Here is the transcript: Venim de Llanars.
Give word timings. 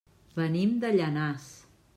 Venim 0.37 0.73
de 0.85 0.91
Llanars. 0.97 1.49